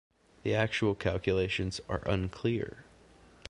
The 0.41 0.55
actual 0.55 0.95
calculations 0.95 1.79
are 1.87 2.01
unclear. 2.09 2.85